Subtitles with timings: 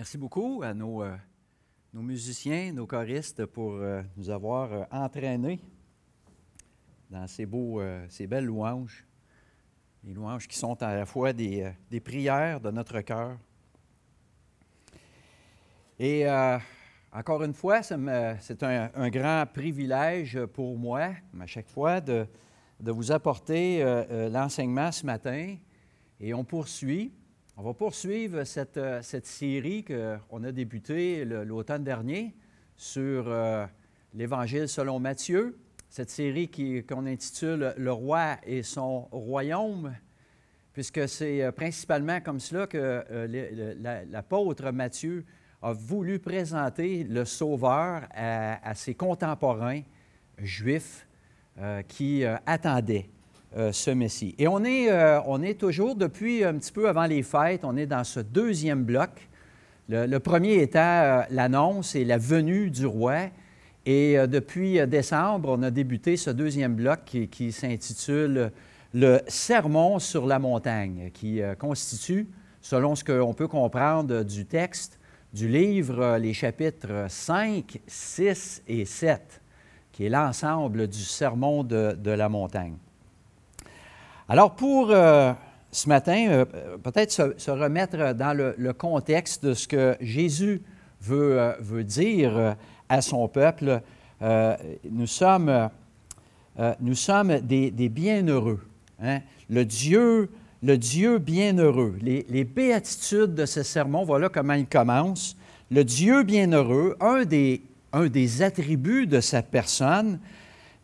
[0.00, 1.14] Merci beaucoup à nos, euh,
[1.92, 5.60] nos musiciens, nos choristes pour euh, nous avoir euh, entraînés
[7.10, 9.06] dans ces, beaux, ces belles louanges.
[10.02, 13.36] Les louanges qui sont à la fois des, prières de notre cœur.
[15.98, 16.24] Et
[17.12, 22.26] encore une fois, c'est un, grand privilège pour moi, à chaque fois, de,
[22.80, 23.84] vous apporter
[24.32, 25.56] l'enseignement ce matin.
[26.18, 27.12] Et on poursuit.
[27.62, 32.34] On va poursuivre cette, euh, série qu'on a débutée l'automne dernier
[32.74, 33.66] sur euh,
[34.14, 35.58] l'Évangile selon Matthieu.
[35.90, 36.50] Cette série
[36.88, 39.94] qu'on intitule Le roi et son royaume,
[40.72, 43.04] puisque c'est euh, principalement comme cela que
[44.10, 45.26] l'apôtre Matthieu
[45.60, 49.82] a voulu présenter le Sauveur à, ses contemporains
[50.38, 51.06] juifs
[51.88, 53.10] qui attendaient
[53.56, 54.36] euh, ce Messie.
[54.38, 57.76] Et on est, euh, on est toujours, depuis un petit peu avant les fêtes, on
[57.76, 59.10] est dans ce deuxième bloc.
[59.88, 63.22] Le, premier étant euh, l'annonce et la venue du roi.
[63.86, 68.52] Et depuis décembre, on a débuté ce deuxième bloc qui, s'intitule
[68.94, 72.28] Le Sermon sur la montagne, qui constitue,
[72.60, 75.00] selon ce qu'on peut comprendre du texte,
[75.32, 79.40] du livre, les chapitres 5, 6 et 7,
[79.90, 82.76] qui est l'ensemble du Sermon de la montagne.
[84.32, 85.32] Alors, pour euh,
[85.72, 86.44] ce matin, euh,
[86.84, 90.62] peut-être se, remettre dans le, contexte de ce que Jésus
[91.02, 92.54] veut, euh, dire
[92.88, 93.80] à son peuple,
[94.88, 95.68] nous sommes,
[96.78, 98.60] nous sommes des, des bienheureux.
[99.02, 99.18] hein.
[99.48, 100.30] Le Dieu,
[100.62, 101.98] le Dieu bienheureux.
[102.00, 105.36] Les, les béatitudes de ce sermon, voilà comment il commence.
[105.72, 110.20] Le Dieu bienheureux, un des, un des attributs de sa personne,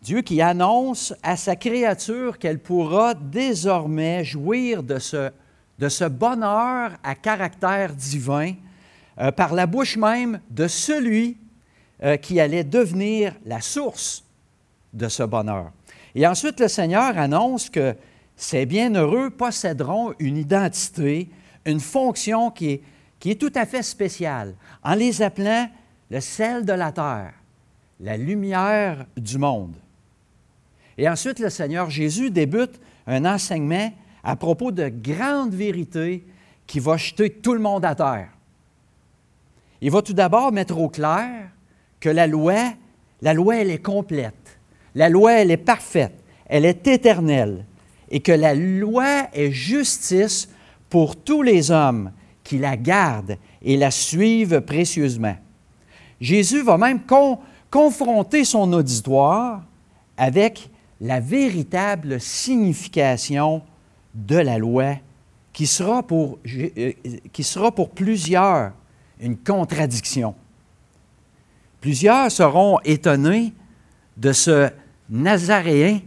[0.07, 5.33] Dieu qui annonce à sa créature qu'elle pourra désormais jouir de ce,
[5.80, 8.53] de ce bonheur à caractère divin
[9.19, 11.39] euh, par la bouche même de celui
[12.05, 14.23] euh, qui allait devenir la source
[14.92, 15.73] de ce bonheur.
[16.14, 17.97] Et ensuite, le Seigneur annonce que
[18.36, 21.29] ces bienheureux posséderont une identité,
[21.64, 22.83] une fonction qui est,
[23.19, 24.55] qui est tout à fait spéciale,
[24.85, 25.69] en les appelant
[26.11, 27.33] le sel de la terre,
[27.98, 29.75] la lumière du monde.
[30.98, 33.92] Et ensuite, le Seigneur Jésus débute un enseignement
[34.24, 36.24] à propos de grandes vérités
[36.67, 38.30] qui va jeter tout le monde à terre.
[39.80, 41.51] Il va tout d'abord mettre au clair
[42.01, 42.73] que la loi,
[43.23, 44.58] la loi, elle est complète.
[44.95, 46.18] La loi, elle est parfaite.
[46.46, 47.67] Elle est éternelle.
[48.11, 50.48] Et que la loi est justice
[50.89, 52.12] pour tous les hommes
[52.42, 55.36] qui la gardent et la suivent précieusement.
[56.20, 57.39] Jésus va même con-
[57.70, 59.64] confronter son auditoire
[60.17, 60.70] avec
[61.01, 63.62] la véritable signification
[64.14, 64.96] de la loi
[65.52, 66.92] qui sera pour, euh,
[67.33, 68.73] qui sera pour plusieurs
[69.20, 70.35] une contradiction.
[71.80, 73.52] Plusieurs seront étonnés
[74.17, 74.70] de ce
[75.08, 76.01] Nazaréen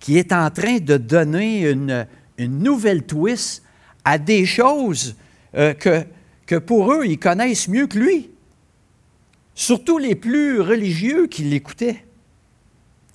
[0.00, 2.06] qui est en train de donner une,
[2.36, 3.62] une nouvelle twist
[4.04, 5.16] à des choses
[5.54, 6.04] euh, que,
[6.46, 8.30] que pour eux, ils connaissent mieux que lui.
[9.54, 12.04] Surtout les plus religieux qui l'écoutaient.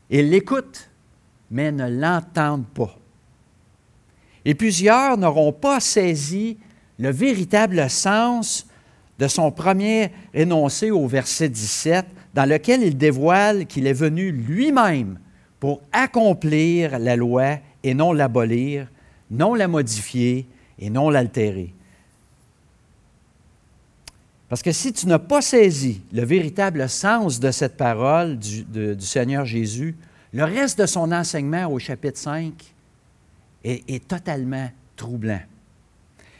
[0.09, 0.89] Ils l'écoutent,
[1.51, 2.97] mais ne l'entendent pas.
[4.45, 6.57] Et plusieurs n'auront pas saisi
[6.99, 8.67] le véritable sens
[9.19, 15.19] de son premier énoncé au verset 17, dans lequel il dévoile qu'il est venu lui-même
[15.59, 18.87] pour accomplir la loi et non l'abolir,
[19.31, 20.45] non la modifier
[20.79, 21.73] et non l'altérer.
[24.49, 29.05] Parce que si tu n'as pas saisi le véritable sens de cette parole du, du
[29.05, 29.95] Seigneur Jésus,
[30.33, 32.53] le reste de son enseignement au chapitre 5
[33.63, 35.39] est, totalement troublant.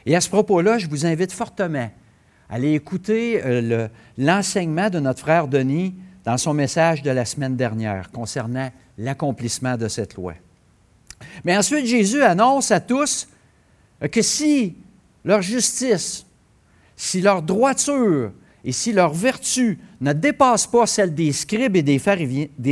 [0.06, 1.90] Et à ce propos-là, je vous invite fortement
[2.48, 3.88] à aller écouter euh, le-
[4.24, 5.94] l'enseignement de notre frère Denis
[6.24, 10.34] dans son message de la semaine dernière concernant l'accomplissement de cette loi.
[11.44, 13.28] Mais ensuite, Jésus annonce à tous
[14.02, 14.76] euh, que si
[15.24, 16.24] leur justice,
[16.96, 18.32] si leur droiture
[18.64, 21.98] et si leur vertu ne dépassent pas celle des scribes et des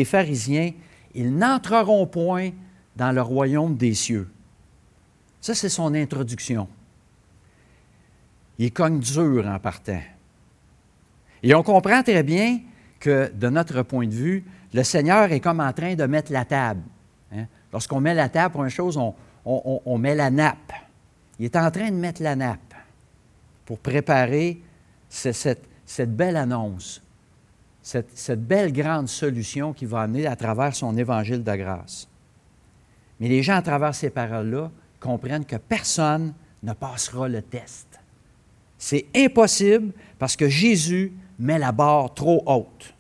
[0.05, 0.73] pharisiens,
[1.17, 2.51] ils n'entreront point
[2.95, 4.29] dans le royaume des cieux.
[5.41, 6.69] Ça, c'est son introduction.
[8.59, 10.01] Il cogne dur en partant.
[11.43, 12.61] Et on comprend très bien
[12.99, 16.45] que, de notre point de vue, le Seigneur est comme en train de mettre la
[16.45, 16.83] table.
[17.33, 17.47] hein.
[17.73, 18.99] Lorsqu'on met la table pour une chose,
[19.45, 20.73] on, met la nappe.
[21.39, 22.75] Il est en train de mettre la nappe
[23.67, 24.61] pour préparer
[25.11, 27.03] ce- cette, cette belle annonce,
[27.87, 32.09] cette, belle grande solution qui va amener à travers son évangile de grâce.
[33.21, 36.35] Mais les gens, à travers ces paroles-là, comprennent que personne
[36.65, 38.01] ne passera le test
[38.77, 42.93] C'est impossible parce que Jésus met la barre trop haute.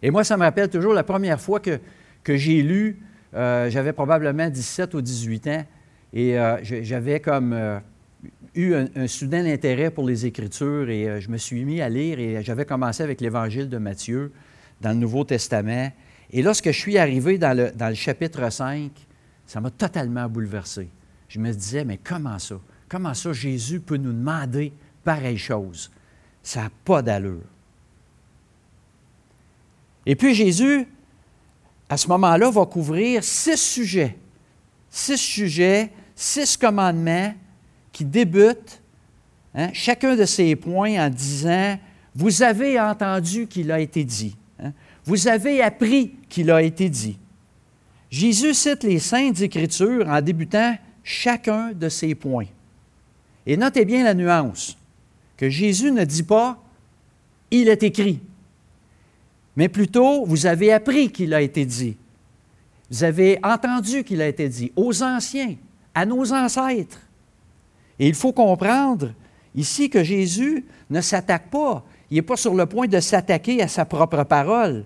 [0.00, 1.80] Et moi, ça me rappelle toujours la première fois que,
[2.22, 3.02] que j'ai lu,
[3.34, 5.64] euh, j'avais probablement 17 ou 18 ans,
[6.12, 7.80] et euh, j'avais comme euh,
[8.54, 12.42] eu un, soudain intérêt pour les Écritures, et je me suis mis à lire, et
[12.42, 14.32] j'avais commencé avec l'Évangile de Matthieu
[14.80, 15.92] dans le Nouveau Testament.
[16.30, 18.90] Et lorsque je suis arrivé dans le, dans le chapitre 5,
[19.46, 20.88] ça m'a totalement bouleversé.
[21.28, 22.60] Je me disais, mais comment ça?
[22.88, 24.72] Comment ça Jésus peut nous demander
[25.04, 25.90] pareille chose?
[26.42, 27.44] Ça n'a pas d'allure.
[30.06, 30.86] Et puis Jésus,
[31.88, 34.16] à ce moment-là, va couvrir six sujets.
[34.90, 37.34] Six sujets, six commandements
[37.98, 38.80] qui débutent
[39.56, 41.76] hein, chacun de ces points en disant,
[42.14, 44.36] vous avez entendu qu'il a été dit.
[44.62, 44.70] Hein.
[45.04, 47.18] vous avez appris qu'il a été dit.
[48.08, 52.46] Jésus cite les saintes écritures en débutant chacun de ces points.
[53.44, 54.78] Et notez bien la nuance,
[55.36, 56.56] que Jésus ne dit pas
[57.50, 58.20] il est écrit,
[59.56, 61.96] mais plutôt vous avez appris qu'il a été dit.
[62.92, 65.56] Vous avez entendu qu'il a été dit aux anciens,
[65.96, 67.00] à nos ancêtres.
[67.98, 69.12] Et il faut comprendre
[69.54, 73.68] ici que Jésus ne s'attaque pas, il n'est pas sur le point de s'attaquer à
[73.68, 74.84] sa propre parole,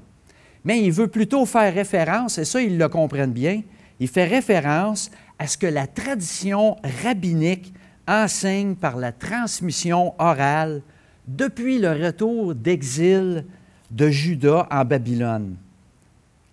[0.65, 3.63] mais il veut plutôt faire référence, et ça ils le comprennent bien,
[4.01, 7.73] il fait référence à ce que la tradition rabbinique
[8.09, 10.83] enseigne par la transmission orale
[11.27, 13.45] depuis le retour d'exil
[13.91, 15.57] de Judas en Babylone,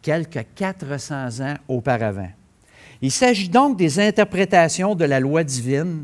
[0.01, 2.29] quelques 400 ans auparavant.
[3.01, 6.03] Il s'agit donc des interprétations de la loi divine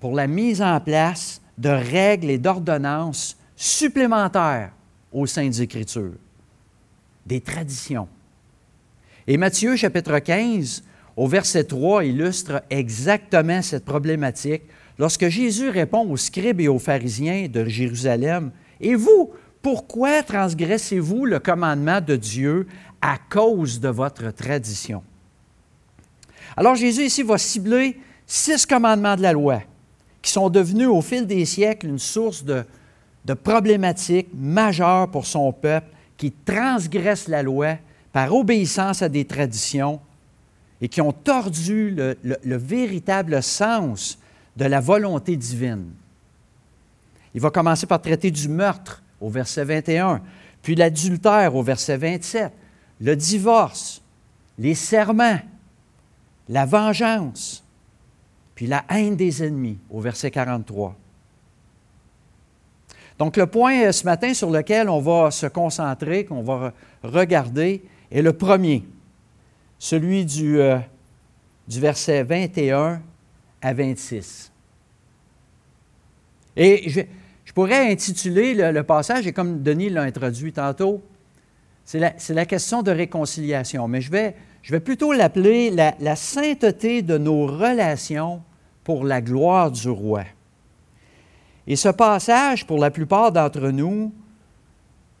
[0.00, 4.72] pour la mise en place de règles et d'ordonnances supplémentaires
[5.12, 6.14] au sein des Écritures,
[7.26, 8.08] des traditions.
[9.26, 10.82] Et Matthieu chapitre 15
[11.16, 14.62] au verset 3 illustre exactement cette problématique
[14.98, 18.50] lorsque Jésus répond aux scribes et aux pharisiens de Jérusalem,
[18.80, 19.30] Et vous,
[19.60, 22.66] pourquoi transgressez-vous le commandement de Dieu
[23.02, 25.02] à cause de votre tradition?
[26.56, 29.62] Alors Jésus ici va cibler six commandements de la loi
[30.22, 32.64] qui sont devenus au fil des siècles une source de,
[33.44, 37.76] problématiques majeures pour son peuple qui transgresse la loi
[38.12, 40.00] par obéissance à des traditions
[40.80, 44.18] et qui ont tordu le, véritable sens
[44.56, 45.90] de la volonté divine.
[47.34, 50.20] Il va commencer par traiter du meurtre au verset 21,
[50.62, 52.52] puis l'adultère au verset 27,
[53.00, 54.02] le divorce,
[54.58, 55.38] les serments,
[56.48, 57.62] la vengeance,
[58.60, 60.94] puis la haine des ennemis au verset 43.
[63.18, 67.82] Donc le point euh, ce matin sur lequel on va se concentrer, qu'on va regarder,
[68.12, 68.84] est le premier
[69.78, 70.76] celui du, euh,
[71.68, 73.00] verset 21
[73.62, 74.52] à 26.
[76.54, 81.02] Et je, pourrais intituler le, passage, et comme Denis l'a introduit tantôt,
[81.86, 86.14] c'est la, la, question de réconciliation, mais je vais, je vais plutôt l'appeler la, la
[86.14, 88.42] sainteté de nos relations
[88.90, 90.24] pour la gloire du roi.
[91.64, 94.12] Et ce passage, pour la plupart d'entre nous,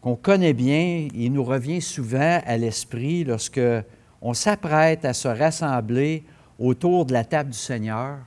[0.00, 3.60] qu'on connaît bien, il nous revient souvent à l'esprit lorsque
[4.20, 6.24] on s'apprête à se rassembler
[6.58, 8.18] autour de la table du Seigneur,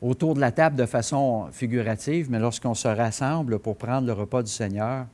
[0.00, 4.42] autour de la table de façon figurative, mais lorsqu'on se rassemble pour prendre le repas
[4.42, 5.06] du Seigneur.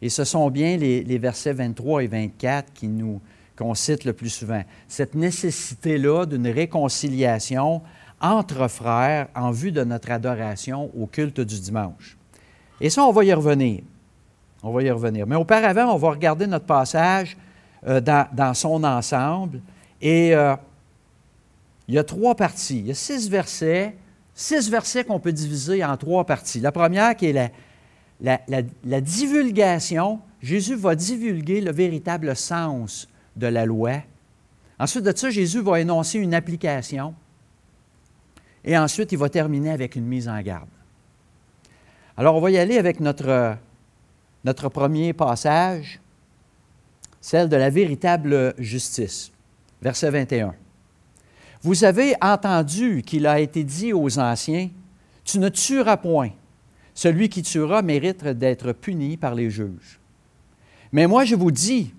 [0.00, 3.20] Et ce sont bien les, versets 23 et 24 qui nous,
[3.56, 4.62] qu'on cite le plus souvent.
[4.88, 7.82] Cette nécessité-là d'une réconciliation
[8.20, 12.16] entre frères en vue de notre adoration au culte du dimanche.
[12.80, 13.82] Et ça, on va y revenir.
[14.62, 15.26] On va y revenir.
[15.26, 17.36] Mais auparavant, on va regarder notre passage
[17.86, 19.60] euh, dans, son ensemble.
[20.00, 20.54] Et euh,
[21.88, 22.78] il y a trois parties.
[22.78, 23.96] Il y a six versets,
[24.34, 26.60] six versets qu'on peut diviser en trois parties.
[26.60, 27.52] La première qui est
[28.20, 28.40] la,
[28.84, 30.20] la, divulgation.
[30.40, 34.02] Jésus va divulguer le véritable sens de la loi.
[34.78, 37.14] Ensuite de ça, Jésus va énoncer une application.
[38.64, 40.68] Et ensuite, il va terminer avec une mise en garde.
[42.16, 43.56] Alors, on va y aller avec notre,
[44.44, 46.00] notre premier passage
[47.22, 49.30] celle de la véritable justice.
[49.80, 50.54] Verset 21.
[51.62, 54.68] Vous avez entendu qu'il a été dit aux anciens,
[55.24, 56.30] Tu ne tueras point.
[56.94, 60.00] Celui qui tuera mérite d'être puni par les juges.
[60.90, 61.94] Mais moi, je vous dis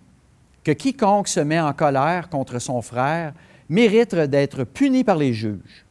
[0.64, 3.34] que quiconque se met en colère contre son frère
[3.70, 5.86] mérite d'être puni par les juges.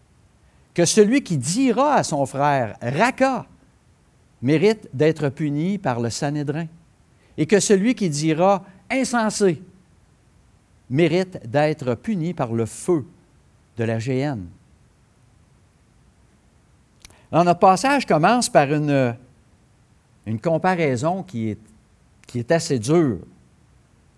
[0.75, 3.47] Que celui qui dira à son frère Raka
[4.41, 6.67] mérite d'être puni par le Sanhédrin.
[7.37, 9.63] Et que celui qui dira insensé
[10.89, 13.07] mérite d'être puni par le feu
[13.77, 14.47] de la géhenne.
[17.31, 19.17] Alors, notre passage commence par une,
[20.27, 21.59] une comparaison qui est,
[22.27, 23.21] qui est assez dure.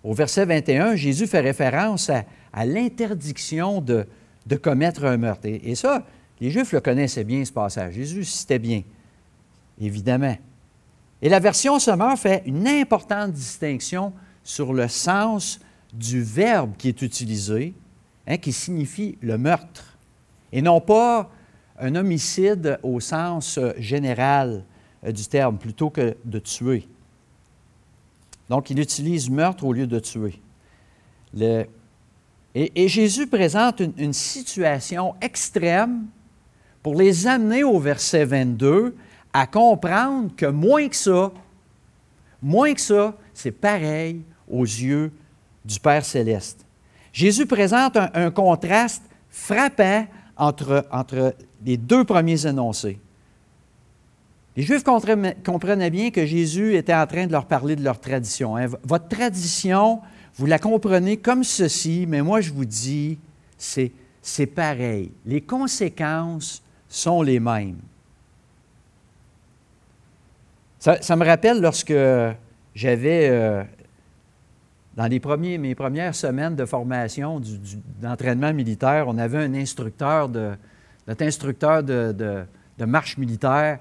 [0.05, 4.07] Au verset 21, Jésus fait référence à, l'interdiction de,
[4.63, 5.47] commettre un meurtre.
[5.47, 6.07] Et, ça,
[6.41, 7.95] les Juifs le connaissaient bien, ce passage.
[7.95, 8.83] Jésus citait bien,
[9.81, 10.37] évidemment.
[11.23, 15.59] Et la version Sommeur fait une importante distinction sur le sens
[15.95, 17.73] du verbe qui est utilisé,
[18.27, 19.97] hein, qui signifie le meurtre,
[20.53, 21.31] et non pas
[21.79, 24.65] un homicide au sens général
[25.05, 26.87] euh, du terme, plutôt que de tuer.
[28.49, 30.41] Donc, il utilise meurtre au lieu de tuer.
[32.55, 36.07] et, Jésus présente une, situation extrême
[36.83, 38.95] pour les amener au verset 22
[39.33, 41.33] à comprendre que moins que ça,
[42.43, 45.11] moins que ça, c'est pareil aux yeux
[45.65, 46.65] du Père céleste.
[47.13, 51.35] Jésus présente un, contraste frappant entre, entre
[51.65, 52.99] les deux premiers énoncés.
[54.57, 58.57] Les Juifs comprenaient bien que Jésus était en train de leur parler de leur tradition.
[58.57, 58.69] Hein.
[58.85, 60.01] Votre tradition,
[60.37, 63.19] vous la comprenez comme ceci, mais moi je vous dis,
[63.59, 65.11] c'est pareil.
[65.27, 67.79] Les conséquences sont les mêmes.
[70.79, 71.95] Ça, me rappelle lorsque
[72.75, 73.65] j'avais, euh,
[74.95, 77.41] dans les premiers, mes premières semaines de formation
[78.03, 80.53] d'entraînement militaire, on avait un instructeur, de,
[81.09, 82.45] notre instructeur de,
[82.81, 83.79] marche militaire.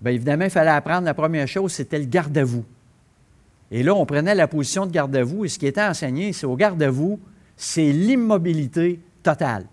[0.00, 2.64] Bien, évidemment, il fallait apprendre la première chose, c'était le garde-à-vous.
[3.70, 6.56] Et là, on prenait la position de garde-à-vous, et ce qui était enseigné, c'est au
[6.56, 7.18] garde-à-vous,
[7.56, 9.66] c'est l'immobilité totale.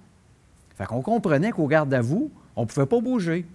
[0.78, 3.46] Fait qu'on comprenait qu'au garde-à-vous, on ne pouvait pas bouger.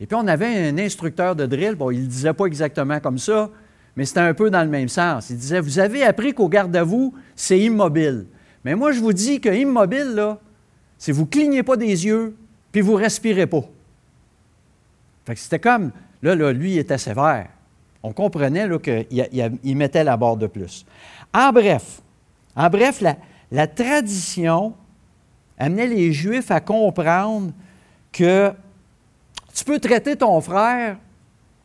[0.00, 3.18] Et puis, on avait un instructeur de drill, bon, il ne disait pas exactement comme
[3.18, 3.50] ça,
[3.96, 5.30] mais c'était un peu dans le même sens.
[5.30, 8.26] Il disait, vous avez appris qu'au garde à vous, c'est immobile.
[8.64, 10.38] Mais moi, je vous dis que immobile, là,
[10.98, 12.34] c'est vous clignez pas des yeux,
[12.72, 13.64] puis vous respirez pas.
[15.34, 15.90] C'était comme,
[16.22, 17.48] là, lui, il était sévère.
[18.02, 19.06] On comprenait qu'il
[19.64, 20.86] il mettait la barre de plus.
[21.34, 22.00] En bref,
[22.54, 23.02] en bref,
[23.50, 24.74] la, tradition
[25.58, 27.52] amenait les Juifs à comprendre
[28.12, 28.52] que
[29.52, 30.98] tu peux traiter ton frère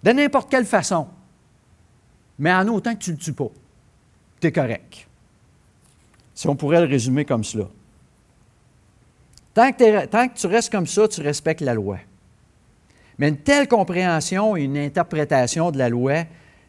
[0.03, 1.07] de n'importe quelle façon,
[2.39, 3.49] mais en autant que tu ne le tues pas.
[4.39, 5.07] Tu es correct.
[6.33, 7.65] Si on pourrait le résumer comme cela.
[9.53, 11.99] Tant que, tu restes comme ça, tu respectes la loi.
[13.21, 16.23] Mais une telle compréhension et une interprétation de la loi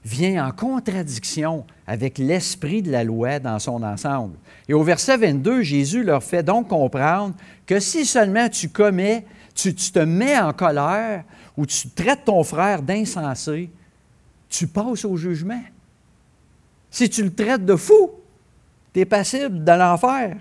[0.04, 4.36] vient en contradiction avec l'esprit de la loi dans son ensemble.
[4.68, 9.74] Et au verset 22, Jésus leur fait donc comprendre que si seulement tu commets tu,
[9.74, 11.24] te mets en colère
[11.56, 13.70] ou tu traites ton frère d'insensé,
[14.50, 15.62] tu passes au jugement.
[16.90, 18.10] Si tu le traites de fou,
[18.92, 20.36] tu es passible de l'enfer.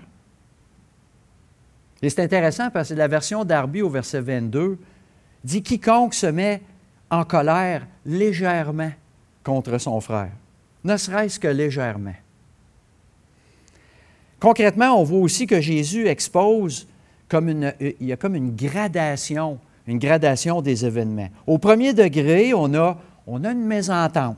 [2.02, 4.76] Et c'est intéressant parce que la version d'Arby au verset 22
[5.44, 6.62] dit Quiconque se met
[7.10, 8.92] en colère légèrement
[9.44, 10.32] contre son frère,
[10.84, 12.14] ne serait-ce que légèrement.
[14.40, 16.86] Concrètement, on voit aussi que Jésus expose
[17.34, 21.28] euh, il y a comme une gradation, une gradation des événements.
[21.46, 24.36] Au premier degré, on a, une mésentente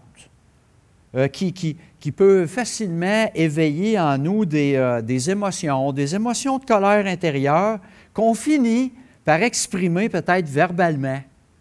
[1.15, 6.65] euh, qui, qui, peut facilement éveiller en nous des, euh, des émotions, des émotions de
[6.65, 7.79] colère intérieure
[8.13, 8.93] qu'on finit
[9.25, 11.21] par exprimer peut-être verbalement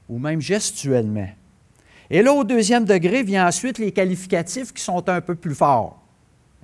[0.10, 1.30] ou même gestuellement.
[2.10, 6.02] Et là, au deuxième degré, vient ensuite les qualificatifs qui sont un peu plus forts.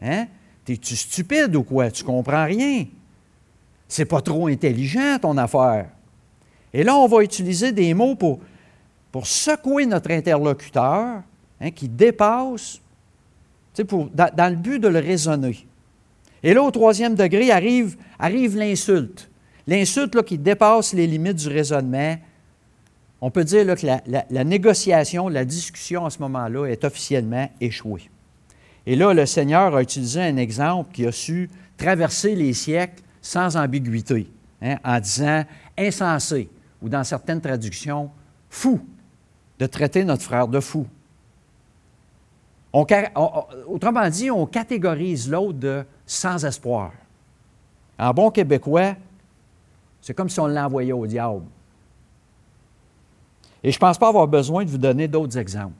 [0.01, 0.27] Hein?
[0.65, 1.89] T'es-tu stupide ou quoi?
[1.89, 2.85] Tu comprends rien?
[3.89, 5.87] c'est pas trop intelligent ton affaire.
[6.71, 8.39] Et là, on va utiliser des mots pour,
[9.11, 11.23] pour secouer notre interlocuteur
[11.59, 12.79] hein, qui dépasse,
[13.75, 15.65] dans, le but de le raisonner.
[16.43, 19.28] Et là, au troisième degré, arrive, arrive l'insulte.
[19.69, 22.17] L'insulte qui dépasse les limites du raisonnement.
[23.21, 28.09] On peut dire que la, la négociation, la discussion à ce moment-là est officiellement échouée.
[28.87, 33.57] Et là, le Seigneur a utilisé un exemple qui a su traverser les siècles sans
[33.57, 34.31] ambiguïté,
[34.63, 35.43] hein, en disant
[35.77, 36.49] insensé,
[36.81, 38.09] ou dans certaines traductions,
[38.49, 38.79] fou,
[39.59, 40.87] de traiter notre frère de fou.
[42.73, 46.91] autrement dit, on catégorise l'autre de sans espoir.
[47.99, 48.95] En bon québécois,
[50.01, 51.43] c'est comme si on l'envoyait au diable.
[53.63, 55.75] Et je ne pense pas avoir besoin de vous donner d'autres exemples.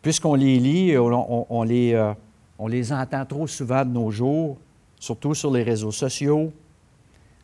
[0.00, 2.12] Puisqu'on les lit, on, les, euh,
[2.58, 4.58] on les entend trop souvent de nos jours,
[4.98, 6.52] surtout sur les réseaux sociaux,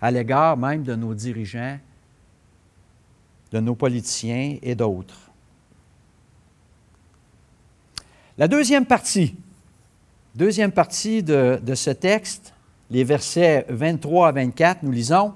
[0.00, 1.78] à l'égard même de nos dirigeants,
[3.52, 5.30] de nos politiciens et d'autres.
[8.36, 9.34] La deuxième partie,
[10.34, 12.54] deuxième partie de, de, ce texte,
[12.90, 15.34] les versets 23 à 24, nous lisons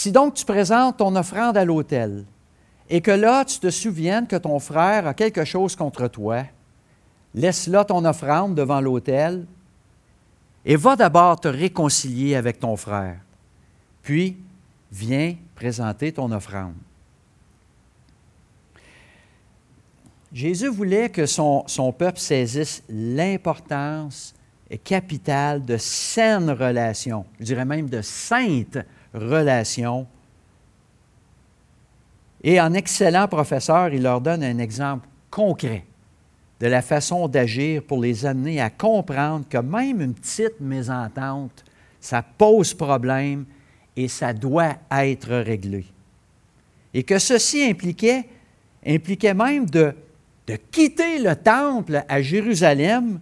[0.00, 2.24] Si donc tu présentes ton offrande à l'autel,
[2.88, 6.44] et que là tu te souviennes que ton frère a quelque chose contre toi,
[7.34, 9.44] laisse là ton offrande devant l'autel,
[10.64, 13.18] et va d'abord te réconcilier avec ton frère.
[14.00, 14.38] Puis,
[14.90, 16.76] viens présenter ton offrande.
[20.32, 24.34] Jésus voulait que son, son peuple saisisse l'importance
[24.82, 28.78] capitale de saines relations, je dirais même de saintes
[29.14, 30.06] relations.
[32.42, 35.84] Et en excellent professeur, il leur donne un exemple concret
[36.60, 41.64] de la façon d'agir pour les amener à comprendre que même une petite mésentente,
[42.00, 43.46] ça pose problème
[43.96, 45.86] et ça doit être réglé.
[46.92, 48.26] Et que ceci impliquait,
[48.86, 49.94] impliquait même de
[50.70, 53.20] quitter le temple à Jérusalem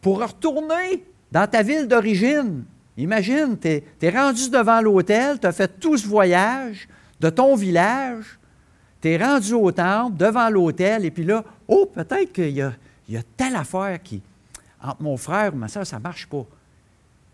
[0.00, 2.64] pour retourner dans ta ville d'origine.
[2.96, 6.88] Imagine, tu es, rendu devant l'autel, tu as fait tout ce voyage
[7.20, 8.38] de ton village,
[9.00, 12.72] tu es rendu au temple, devant l'autel, et puis là, oh, peut-être qu'il y, a,
[13.36, 14.22] telle affaire qui,
[14.80, 16.46] entre mon frère et ma soeur, ça ne marche pas.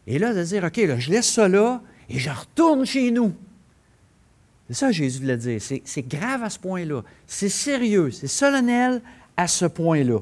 [0.07, 3.35] Et là, de dire, OK, je laisse ça là et je retourne chez nous.
[4.69, 5.61] C'est ça Jésus voulait dire.
[5.61, 7.03] C'est grave à ce point-là.
[7.27, 9.03] C'est sérieux, c'est solennel,
[9.37, 10.21] à ce point-là.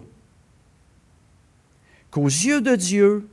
[2.11, 3.29] Qu'aux yeux de Dieu,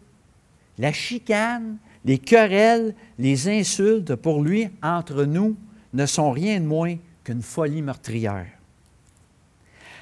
[0.78, 5.58] la chicane, les querelles, les insultes, pour lui, entre nous,
[5.94, 8.48] ne sont rien de moins qu'une folie meurtrière.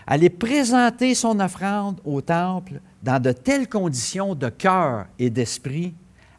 [0.05, 5.93] Aller présenter son offrande au temple dans de telles conditions de cœur et d'esprit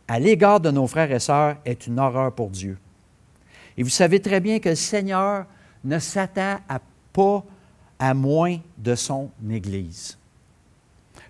[0.06, 2.76] à l'égard de nos frères et sœurs est une horreur pour Dieu.
[3.78, 5.46] Et vous savez très bien que le Seigneur
[5.82, 6.78] ne s'attend à
[7.14, 7.42] pas
[7.98, 10.18] à moins de son Église.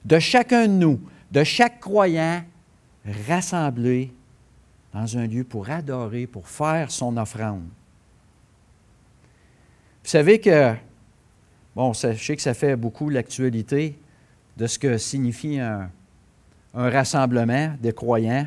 [0.05, 1.01] De chacun de nous,
[1.31, 2.43] de chaque croyant
[3.29, 4.13] rassemblé
[4.95, 7.65] dans un lieu pour adorer, pour faire son offrande.
[10.05, 10.75] Vous savez que,
[11.75, 13.99] bon, je sais que ça fait beaucoup l'actualité
[14.57, 15.91] de ce que signifie un,
[16.73, 18.47] rassemblement des croyants,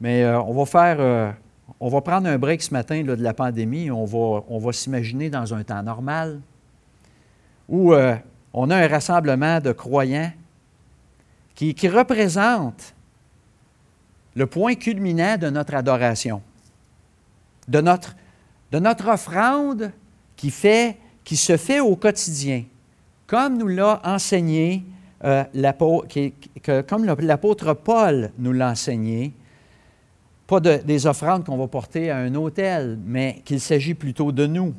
[0.00, 1.30] mais euh, on va faire, euh,
[1.78, 5.28] on va prendre un break ce matin de la pandémie, on va, on va s'imaginer
[5.28, 6.40] dans un temps normal
[7.68, 8.16] où euh,
[8.54, 10.32] on a un rassemblement de croyants
[11.54, 12.95] qui, qui représente
[14.36, 16.42] le point culminant de notre adoration,
[17.68, 18.14] de notre,
[18.70, 19.90] de offrande
[20.36, 22.64] qui, se fait au quotidien,
[23.26, 24.84] comme nous l'a enseigné,
[25.24, 25.42] euh,
[26.86, 29.32] comme l'apôtre Paul nous l'a enseigné,
[30.46, 34.74] pas des offrandes qu'on va porter à un hôtel, mais qu'il s'agit plutôt de nous.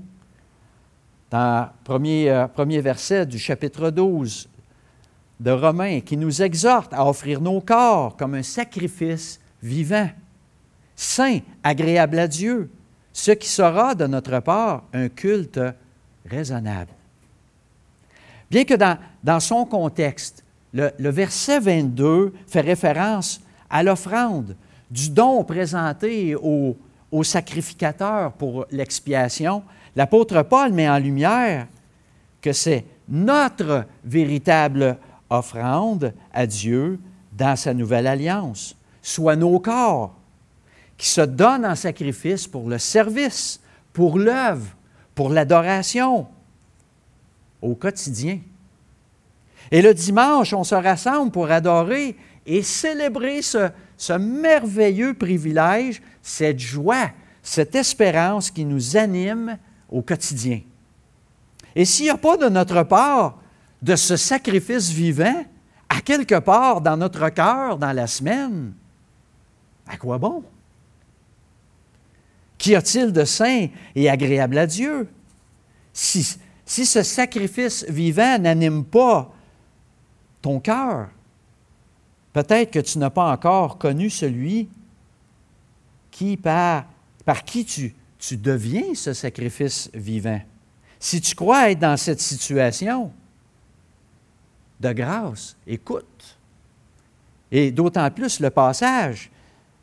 [1.31, 4.47] Dans le premier, euh, premier verset du chapitre 12
[5.39, 10.09] de Romains, qui nous exhorte à offrir nos corps comme un sacrifice vivant,
[10.95, 12.69] saint, agréable à Dieu,
[13.13, 15.59] ce qui sera de notre part un culte
[16.25, 16.91] raisonnable.
[18.49, 18.75] Bien que
[19.23, 20.43] dans, son contexte,
[20.73, 24.55] le, verset 22 fait référence à l'offrande,
[24.89, 26.77] du don présenté au,
[27.11, 29.63] au sacrificateur pour l'expiation,
[29.95, 31.67] l'apôtre Paul met en lumière
[32.41, 34.97] que c'est notre véritable
[35.29, 36.99] offrande à Dieu
[37.33, 38.76] dans sa nouvelle alliance,
[39.07, 40.13] soit nos corps,
[40.97, 43.61] qui se donnent en sacrifice pour le service,
[43.93, 44.67] pour l'œuvre,
[45.15, 46.27] pour l'adoration,
[47.61, 48.39] au quotidien.
[49.71, 53.69] Et le dimanche, on se rassemble pour adorer et célébrer ce,
[54.17, 59.57] merveilleux privilège, cette joie, cette espérance qui nous anime
[59.89, 60.59] au quotidien.
[61.75, 63.37] Et s'il n'y a pas de notre part
[63.81, 65.45] de ce sacrifice vivant,
[65.87, 68.73] à quelque part dans notre cœur, dans la semaine,
[69.88, 70.43] à quoi bon?
[72.58, 75.08] Qu'y a-t-il de saint et agréable à Dieu?
[75.93, 79.34] Si, ce sacrifice vivant n'anime pas
[80.41, 81.10] ton cœur,
[82.34, 84.69] peut-être que tu n'as pas encore connu celui
[86.12, 86.86] qui, par,
[87.26, 90.41] par qui tu, tu deviens ce sacrifice vivant.
[91.00, 93.12] Si tu crois être dans cette situation,
[94.80, 96.38] de grâce, écoute.
[97.52, 99.32] Et d'autant plus le passage,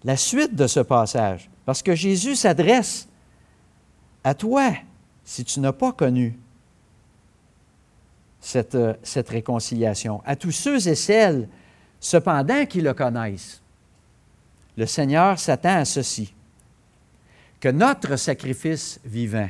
[0.05, 3.09] la suite de ce passage, parce que Jésus s'adresse
[4.23, 4.73] à toi
[5.25, 6.39] si tu n'as pas connu
[8.41, 11.49] cette, cette, réconciliation, à tous ceux et celles,
[11.99, 13.63] cependant, qui le connaissent.
[14.77, 16.35] Le Seigneur s'attend à ceci
[17.59, 19.49] que notre sacrifice vivant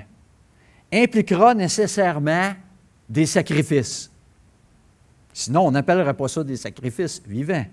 [0.93, 2.53] impliquera nécessairement
[3.09, 4.11] des sacrifices.
[5.33, 7.67] Sinon, on n'appellerait pas ça des sacrifices vivants.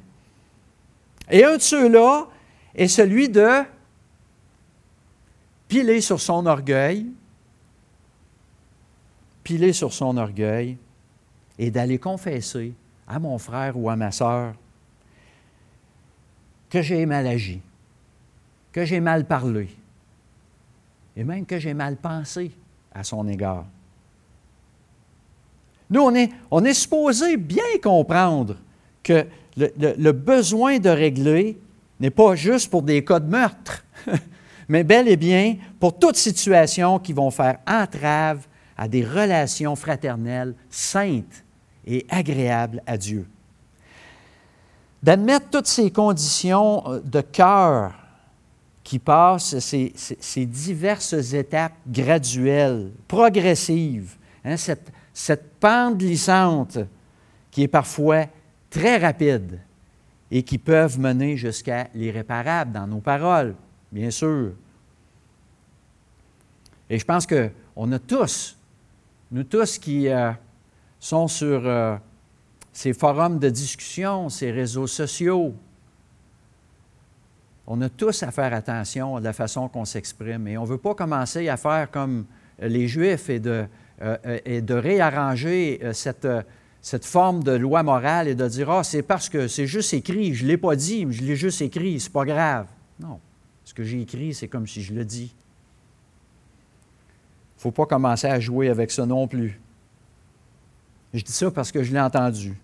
[1.29, 2.27] Et un de ceux-là
[2.75, 3.63] est celui de
[5.67, 7.07] piler sur son orgueil,
[9.43, 10.77] piler sur son orgueil
[11.57, 12.73] et d'aller confesser
[13.07, 14.53] à mon frère ou à ma sœur
[16.69, 17.61] que j'ai mal agi,
[18.71, 19.69] que j'ai mal parlé,
[21.17, 22.51] et même que j'ai mal pensé
[22.93, 23.65] à son égard.
[25.89, 28.55] Nous, on est, supposé bien comprendre
[29.03, 31.57] que le besoin de régler
[32.01, 33.85] n'est pas juste pour des cas de meurtre,
[34.67, 40.55] mais bel et bien pour toute situation qui vont faire entrave à des relations fraternelles
[40.69, 41.43] saintes
[41.85, 43.27] et agréables à Dieu.
[45.03, 47.93] D'admettre toutes ces conditions euh, de cœur
[48.83, 56.79] qui passent ces, diverses étapes graduelles, progressives, hein, cette pente glissante
[57.51, 58.25] qui est parfois
[58.71, 59.59] très rapide
[60.31, 63.53] et qui peuvent mener jusqu'à l'irréparable dans nos paroles,
[63.91, 64.53] bien sûr.
[66.89, 68.57] Et je pense qu'on a tous,
[69.31, 70.31] nous tous qui euh,
[70.99, 71.97] sont sur euh,
[72.71, 75.53] ces forums de discussion, ces réseaux sociaux,
[77.67, 80.47] on a tous à faire attention à la façon qu'on s'exprime.
[80.47, 82.25] Et on ne veut pas commencer à faire comme
[82.59, 83.65] les Juifs et de,
[84.01, 86.27] euh, et de réarranger cette,
[86.81, 90.33] cette forme de loi morale et de dire Ah, c'est parce que c'est juste écrit,
[90.33, 92.67] je ne l'ai pas dit, mais je l'ai juste écrit, c'est pas grave.
[92.99, 93.19] Non.
[93.63, 95.33] Ce que j'ai écrit, c'est comme si je le dis.
[97.55, 99.59] Il ne faut pas commencer à jouer avec ça non plus.
[101.13, 102.57] Je dis ça parce que je l'ai entendu.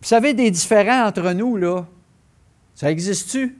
[0.00, 1.84] Vous savez, des différends entre nous, là,
[2.76, 3.58] ça existe-tu?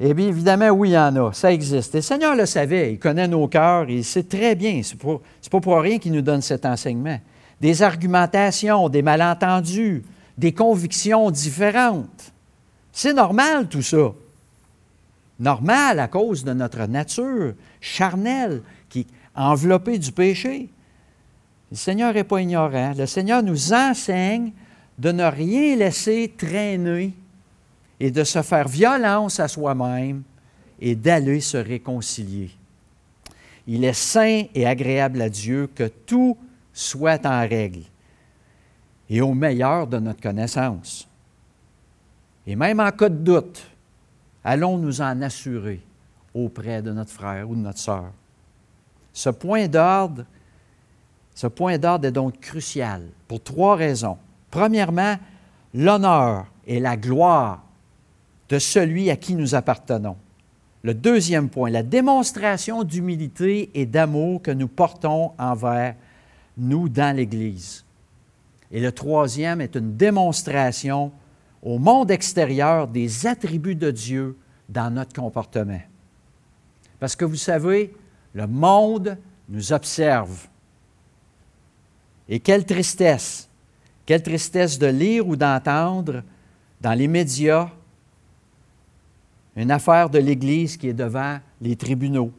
[0.00, 1.32] Eh bien, évidemment, oui, il y en a.
[1.32, 1.94] Ça existe.
[1.94, 2.92] Et le Seigneur le savait.
[2.92, 3.90] Il connaît nos cœurs.
[3.90, 4.80] Il sait très bien.
[4.82, 5.18] Ce n'est
[5.50, 7.18] pas pour rien qu'il nous donne cet enseignement.
[7.60, 10.04] Des argumentations, des malentendus,
[10.36, 12.32] des convictions différentes.
[12.92, 14.12] C'est normal, tout ça.
[15.40, 20.68] Normal à cause de notre nature charnelle qui est enveloppée du péché.
[21.70, 22.92] Le Seigneur n'est pas ignorant.
[22.96, 24.52] Le Seigneur nous enseigne
[24.98, 27.14] de ne rien laisser traîner
[28.00, 30.22] et de se faire violence à soi-même
[30.80, 32.50] et d'aller se réconcilier.
[33.66, 36.36] Il est saint et agréable à Dieu que tout
[36.72, 37.82] soit en règle
[39.10, 41.08] et au meilleur de notre connaissance.
[42.46, 43.66] Et même en cas de doute,
[44.44, 45.82] allons nous en assurer
[46.32, 48.10] auprès de notre frère ou de notre sœur.
[49.12, 50.24] Ce point d'ordre,
[51.34, 54.18] ce point d'ordre est donc crucial pour trois raisons.
[54.50, 55.16] Premièrement,
[55.74, 57.62] l'honneur et la gloire
[58.48, 60.16] de celui à qui nous appartenons.
[60.82, 65.96] Le deuxième point, la démonstration d'humilité et d'amour que nous portons envers
[66.56, 67.84] nous dans l'Église.
[68.70, 71.12] Et le troisième est une démonstration
[71.62, 74.36] au monde extérieur des attributs de Dieu
[74.68, 75.80] dans notre comportement.
[77.00, 77.94] Parce que vous savez,
[78.34, 79.16] le monde
[79.48, 80.46] nous observe.
[82.28, 83.48] Et quelle tristesse,
[84.04, 86.22] quelle tristesse de lire ou d'entendre
[86.80, 87.70] dans les médias
[89.56, 92.32] une affaire de l'Église qui est devant les tribunaux,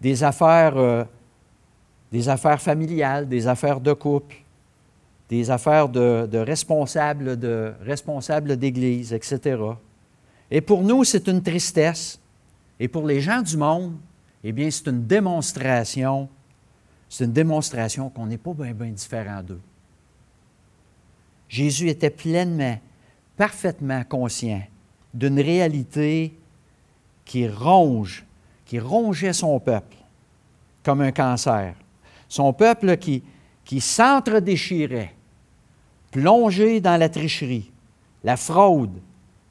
[0.00, 1.04] des affaires, euh,
[2.58, 4.36] familiales, des affaires de couple,
[5.28, 9.60] des affaires de, responsables de d'Église, etc.
[10.50, 12.20] Et pour nous, c'est une tristesse.
[12.78, 13.96] Et pour les gens du monde,
[14.44, 16.28] eh bien, c'est une démonstration,
[17.08, 19.60] c'est une démonstration qu'on n'est pas bien différent d'eux.
[21.48, 22.78] Jésus était pleinement,
[23.36, 24.62] parfaitement conscient
[25.16, 26.34] d'une réalité
[27.24, 28.24] qui ronge,
[28.66, 29.96] qui rongeait son peuple
[30.84, 31.74] comme un cancer.
[32.28, 33.22] Son peuple qui,
[33.64, 35.14] qui s'entre-déchirait,
[36.10, 37.72] plongé dans la tricherie,
[38.22, 39.00] la fraude,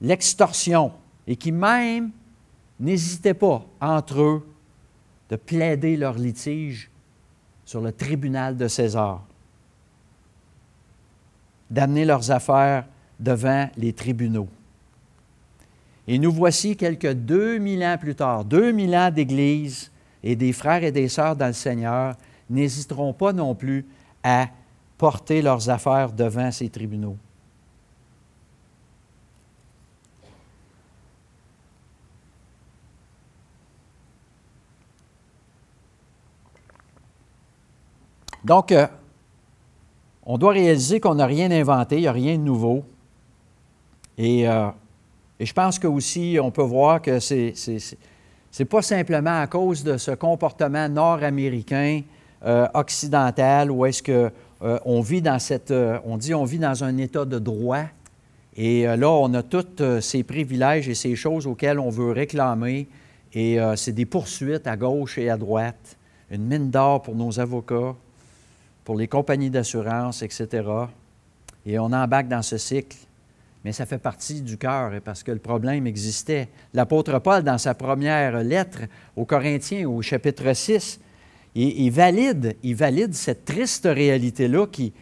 [0.02, 0.92] l'extorsion,
[1.26, 2.12] et qui même
[2.80, 4.48] n'hésitait pas entre eux
[5.32, 6.92] de plaider leur litige
[7.66, 9.26] sur le tribunal de César,
[11.72, 12.86] d'amener leurs affaires
[13.20, 14.48] devant les tribunaux.
[16.08, 19.92] Et nous voici quelques 2000 ans plus tard, 2000 ans d'Église
[20.24, 22.16] et des frères et des sœurs dans le Seigneur
[22.50, 23.86] n'hésiteront pas non plus
[24.24, 24.48] à
[24.98, 27.18] porter leurs affaires devant ces tribunaux.
[38.44, 38.86] Donc, euh,
[40.24, 42.86] on doit réaliser qu'on n'a rien inventé, il n'y a rien de nouveau.
[44.20, 44.70] Et euh,
[45.40, 47.54] et je pense qu'aussi, on peut voir que c'est
[48.60, 52.02] n'est pas simplement à cause de ce comportement nord-américain,
[52.46, 54.32] euh, occidental, où est-ce qu'on
[54.64, 57.84] euh, vit dans cette, euh, on dit on vit dans un état de droit
[58.56, 62.88] Et euh, là, on a tous ces privilèges et ces choses auxquelles on veut réclamer.
[63.34, 65.98] Et c'est des poursuites à gauche et à droite,
[66.32, 67.94] une mine d'or pour nos avocats,
[68.86, 70.64] pour les compagnies d'assurance, etc.
[71.66, 72.96] Et on embarque dans ce cycle.
[73.66, 76.50] Mais ça fait partie du cœur parce que le problème existait.
[76.76, 78.82] L'apôtre Paul, dans sa première lettre
[79.16, 81.00] aux Corinthiens, au chapitre 6,
[81.56, 84.94] il, valide, il valide cette triste réalité-là qui,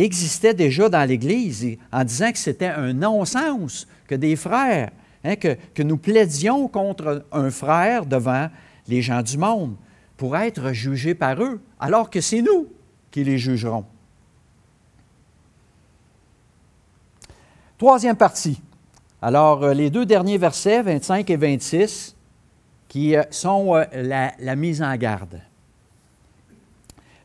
[0.00, 4.92] existait déjà dans l'Église en disant que c'était un non-sens que des frères,
[5.24, 8.48] hein, que nous plaidions contre un frère devant
[8.86, 9.74] les gens du monde
[10.16, 12.68] pour être jugés par eux, alors que c'est nous
[13.10, 13.86] qui les jugerons.
[17.82, 18.62] Troisième partie.
[19.20, 22.14] Alors, euh, les deux derniers versets, 25 et 26,
[22.86, 25.40] qui euh, sont euh, la, la mise en garde.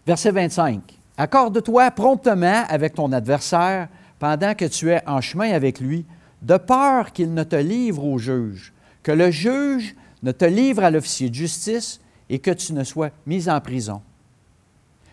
[0.07, 0.81] Verset 25.
[1.15, 6.07] Accorde-toi promptement avec ton adversaire pendant que tu es en chemin avec lui,
[6.41, 10.89] de peur qu'il ne te livre au juge, que le juge ne te livre à
[10.89, 14.01] l'officier de justice et que tu ne sois mis en prison.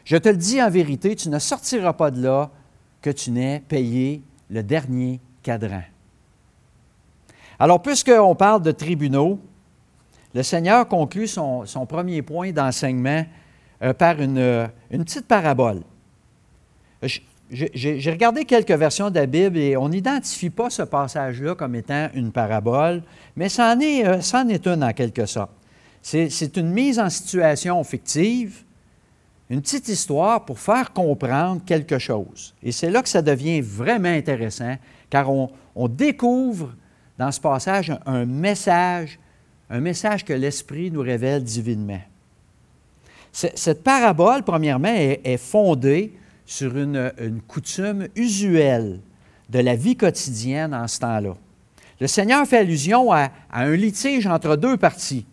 [0.07, 2.51] Je te le dis en vérité, tu ne sortiras pas de là
[3.03, 5.83] que tu n'aies payé le dernier cadran.
[7.59, 9.39] Alors, puisqu'on parle de tribunaux,
[10.35, 13.25] le Seigneur conclut son, premier point d'enseignement
[13.83, 15.83] euh, par une, une, petite parabole.
[17.51, 22.09] J'ai regardé quelques versions de la Bible et on n'identifie pas ce passage-là comme étant
[22.15, 23.03] une parabole,
[23.37, 25.53] mais c'en est, euh, est une en quelque sorte.
[26.03, 28.65] C'est une mise en situation fictive,
[29.49, 32.55] une petite histoire pour faire comprendre quelque chose.
[32.63, 34.77] Et c'est là que ça devient vraiment intéressant
[35.15, 36.75] car on, découvre
[37.17, 39.21] dans ce passage un, message,
[39.71, 42.01] un message que l'Esprit nous révèle divinement.
[43.31, 47.13] Cette parabole, premièrement, est, fondée sur une,
[47.47, 48.99] coutume usuelle
[49.51, 51.37] de la vie quotidienne en ce temps-là.
[52.01, 55.27] Le Seigneur fait allusion à, un litige entre deux parties.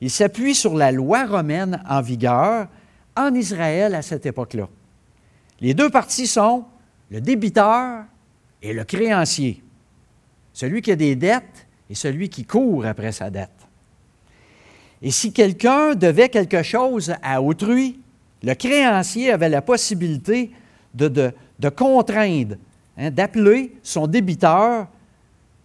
[0.00, 2.66] Il s'appuie sur la loi romaine en vigueur
[3.14, 4.70] en Israël à cette époque-là.
[5.60, 6.64] Les deux parties sont
[7.10, 8.06] le débiteur
[8.66, 9.62] et le créancier,
[10.52, 13.50] celui qui a des dettes et celui qui court après sa dette.
[15.02, 18.00] Et si quelqu'un devait quelque chose à autrui,
[18.42, 20.50] le créancier avait la possibilité
[20.94, 21.32] de,
[21.76, 22.56] contraindre,
[22.98, 24.88] hein, d'appeler son débiteur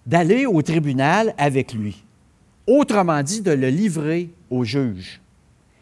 [0.05, 2.03] d'aller au tribunal avec lui.
[2.67, 5.21] Autrement dit, de le livrer au juge.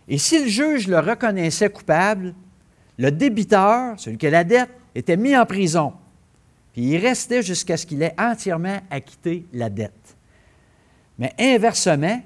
[0.07, 2.33] Et si le juge le reconnaissait coupable,
[2.97, 5.93] le débiteur, celui qui a la dette, était mis en prison
[6.83, 10.15] il restait jusqu'à ce qu'il ait entièrement acquitté la dette.
[11.17, 12.21] Mais inversement,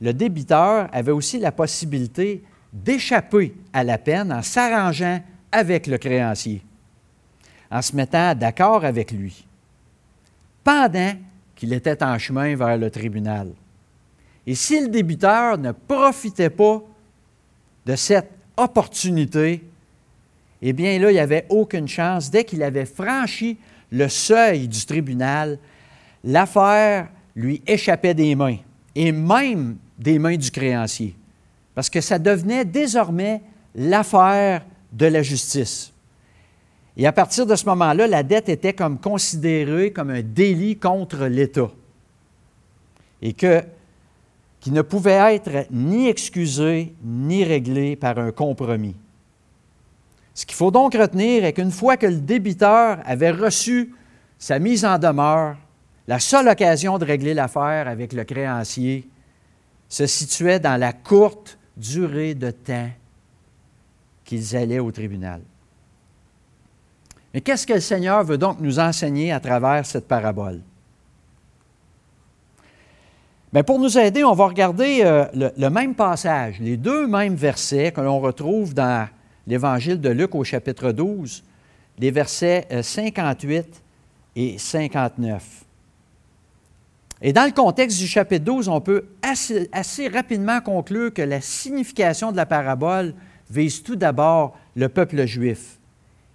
[0.00, 6.62] le débiteur avait aussi la possibilité d'échapper à la peine en s'arrangeant avec le créancier,
[7.70, 9.44] en se mettant d'accord avec lui,
[10.62, 11.12] pendant
[11.54, 13.52] qu'il était en chemin vers le tribunal.
[14.46, 16.82] Et si le débiteur ne profitait pas
[17.84, 19.62] de cette opportunité,
[20.62, 22.30] eh bien là, il n'y avait aucune chance.
[22.30, 23.58] Dès qu'il avait franchi
[23.90, 25.58] le seuil du tribunal,
[26.24, 28.58] l'affaire lui échappait des mains,
[28.94, 31.14] et même des mains du créancier,
[31.74, 33.40] parce que ça devenait désormais
[33.74, 35.92] l'affaire de la justice.
[36.96, 41.26] Et à partir de ce moment-là, la dette était comme considérée comme un délit contre
[41.26, 41.70] l'État
[43.22, 43.62] et que,
[44.58, 48.96] qui ne pouvait être ni excusé ni réglé par un compromis.
[50.38, 53.92] Ce qu'il faut donc retenir est qu'une fois que le débiteur avait reçu
[54.38, 55.56] sa mise en demeure,
[56.06, 59.08] la seule occasion de régler l'affaire avec le créancier
[59.88, 62.88] se situait dans la courte durée de temps
[64.24, 65.40] qu'ils allaient au tribunal.
[67.34, 70.60] Mais qu'est-ce que le Seigneur veut donc nous enseigner à travers cette parabole?
[73.52, 77.90] Bien, pour nous aider, on va regarder euh, le, même passage, les deux mêmes versets
[77.90, 79.08] que l'on retrouve dans
[79.48, 81.42] l'Évangile de Luc au chapitre 12,
[81.98, 83.62] les versets 58 euh,
[84.36, 85.64] et 59.
[87.22, 91.40] Et dans le contexte du chapitre 12, on peut assez, assez, rapidement conclure que la
[91.40, 93.14] signification de la parabole
[93.50, 95.78] vise tout d'abord le peuple juif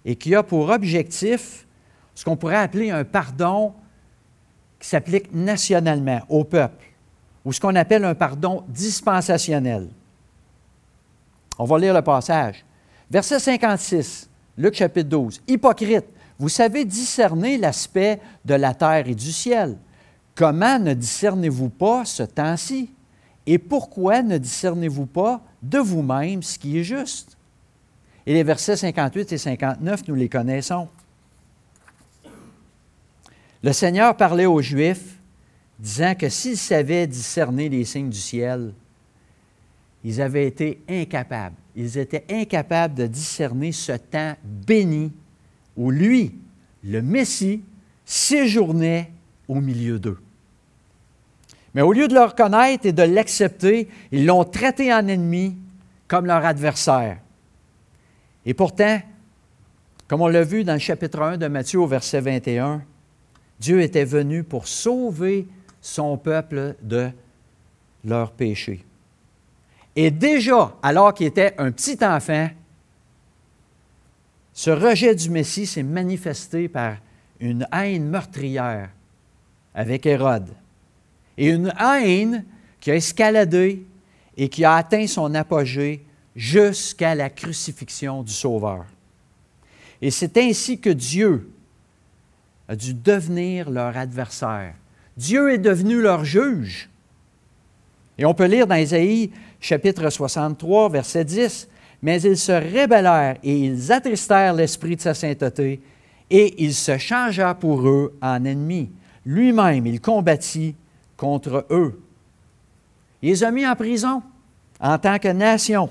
[0.04, 1.66] et qui a pour objectif
[2.16, 3.74] ce qu'on pourrait appeler un pardon
[4.80, 6.84] qui s'applique nationalement au peuple,
[7.44, 9.88] ou ce qu'on appelle un pardon dispensationnel.
[11.58, 12.64] On va lire le passage.
[13.10, 15.42] Verset 56, Luc chapitre 12.
[15.46, 16.06] Hypocrite,
[16.38, 19.76] vous savez discerner l'aspect de la terre et du ciel.
[20.34, 22.90] Comment ne discernez-vous pas ce temps-ci?
[23.46, 27.36] Et pourquoi ne discernez-vous pas de vous-même ce qui est juste?
[28.26, 30.88] Et les versets 58 et 59, nous les connaissons.
[33.62, 35.18] le Seigneur parlait aux Juifs,
[35.78, 38.72] disant que s'ils savaient discerner les signes du ciel,
[40.02, 41.56] ils avaient été incapables.
[41.76, 45.12] Ils étaient incapables de discerner ce temps béni
[45.76, 46.34] où lui,
[46.84, 47.62] le Messie,
[48.04, 49.10] séjournait
[49.48, 50.18] au milieu d'eux.
[51.74, 55.56] Mais au lieu de le reconnaître et de l'accepter, ils l'ont traité en ennemi
[56.06, 57.18] comme leur adversaire.
[58.46, 59.00] Et pourtant,
[60.06, 62.82] comme on l'a vu dans le chapitre 1 de Matthieu au verset 21,
[63.58, 65.48] Dieu était venu pour sauver
[65.80, 67.10] son peuple de
[68.04, 68.84] leurs péchés.
[69.96, 72.48] Et déjà, alors qu'il était un petit enfant,
[74.52, 76.96] ce rejet du Messie s'est manifesté par
[77.40, 78.90] une haine meurtrière
[79.74, 80.54] avec Hérode.
[81.36, 82.44] Et une haine
[82.80, 83.84] qui a escaladé
[84.36, 86.04] et qui a atteint son apogée
[86.36, 88.84] jusqu'à la crucifixion du Sauveur.
[90.00, 91.50] Et c'est ainsi que Dieu
[92.68, 94.74] a dû devenir leur adversaire.
[95.16, 96.88] Dieu est devenu leur juge.
[98.18, 99.30] Et on peut lire dans Isaïe
[99.64, 101.68] chapitre 63, verset 10,
[102.02, 105.80] Mais ils se rébellèrent et ils attristèrent l'esprit de sa sainteté,
[106.28, 108.90] et il se changea pour eux en ennemi.
[109.24, 110.74] Lui-même, il combattit
[111.16, 111.98] contre eux.
[113.22, 114.22] Il les a mis en prison
[114.78, 115.88] en tant que nation.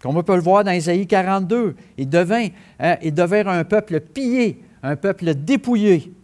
[0.00, 5.34] Comme on peut le voir dans Isaïe 42, ils devinrent, un peuple pillé, un peuple
[5.34, 6.14] dépouillé,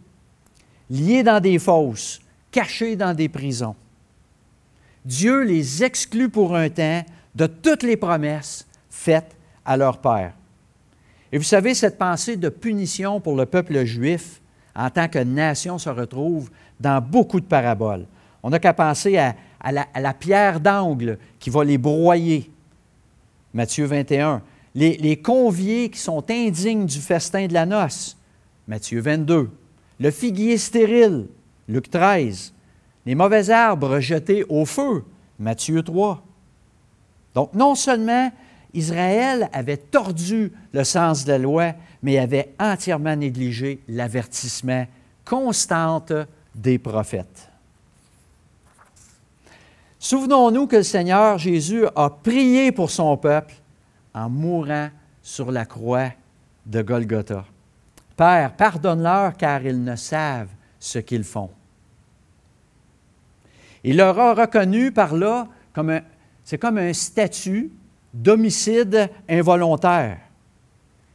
[0.89, 3.75] lié dans des fosses, caché dans des prisons.
[5.07, 7.01] Dieu les exclut pour un temps
[7.33, 10.33] de toutes les promesses faites à leur Père.
[11.31, 14.41] Et vous savez, cette pensée de punition pour le peuple juif
[14.75, 18.05] en tant que nation se retrouve dans beaucoup de paraboles.
[18.43, 19.33] On n'a qu'à penser à,
[19.71, 22.51] la, pierre d'angle qui va les broyer.
[23.53, 24.41] Matthieu 21.
[24.75, 28.17] Les, les, conviés qui sont indignes du festin de la noce.
[28.67, 29.49] Matthieu 22.
[30.01, 31.27] Le figuier stérile.
[31.69, 32.53] Luc 13.
[33.07, 35.05] Les mauvais arbres jetés au feu.
[35.39, 36.21] Matthieu 3.
[37.33, 38.29] Donc, non seulement
[38.73, 41.71] Israël avait tordu le sens de la loi,
[42.03, 44.85] mais avait entièrement négligé l'avertissement
[45.23, 46.03] constant
[46.53, 47.49] des prophètes.
[49.99, 53.53] Souvenons-nous que le Seigneur Jésus a prié pour son peuple
[54.13, 54.89] en mourant
[55.23, 56.11] sur la croix
[56.65, 57.45] de Golgotha.
[58.17, 61.49] Père, pardonne-leur car ils ne savent ce qu'ils font.
[63.87, 66.01] Il leur a reconnu par là comme
[66.43, 67.71] c'est comme un statut
[68.13, 70.17] d'homicide involontaire.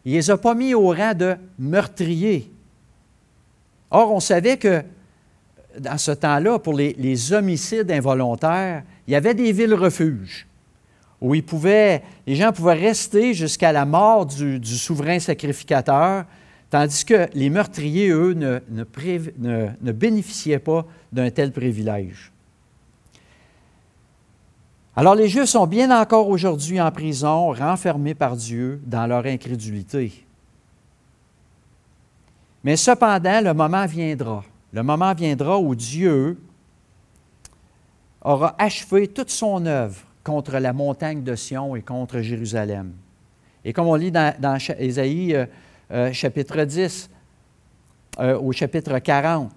[0.07, 2.51] Il ne les a pas mis au rang de meurtriers.
[3.91, 4.83] Or, on savait que
[5.79, 10.47] dans ce temps-là, pour les, homicides involontaires, il y avait des villes-refuges
[11.21, 16.25] où ils pouvaient, les gens pouvaient rester jusqu'à la mort du, souverain sacrificateur,
[16.71, 22.33] tandis que les meurtriers, eux, ne, ne bénéficiaient pas d'un tel privilège.
[24.95, 30.27] Alors les Juifs sont bien encore aujourd'hui en prison, renfermés par Dieu dans leur incrédulité.
[32.63, 34.45] Mais cependant, le moment viendra.
[34.73, 36.39] Le moment viendra où Dieu
[38.23, 42.93] aura achevé toute son œuvre contre la montagne de Sion et contre Jérusalem.
[43.65, 45.47] Et comme on lit dans, Ésaïe euh,
[45.91, 47.11] euh, chapitre 10,
[48.19, 49.51] euh, au chapitre 40,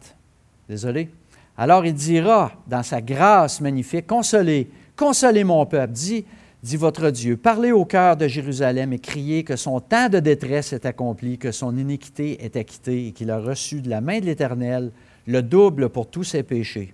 [0.67, 1.09] désolé,
[1.57, 6.25] alors il dira dans sa grâce magnifique, Consolez, Consolez mon peuple, dit,
[6.63, 7.35] dit votre Dieu.
[7.35, 11.51] Parlez au cœur de Jérusalem et criez que son temps de détresse est accompli, que
[11.51, 14.91] son iniquité est acquittée et qu'il a reçu de la main de l'Éternel
[15.27, 16.93] le double pour tous ses péchés.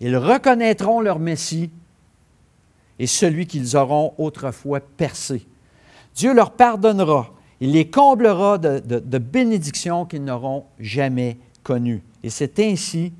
[0.00, 1.70] Ils reconnaîtront leur Messie
[2.98, 5.46] et celui qu'ils auront autrefois percé.
[6.14, 12.02] Dieu leur pardonnera, il les comblera de, de bénédictions qu'ils n'auront jamais connues.
[12.22, 13.12] Et c'est ainsi,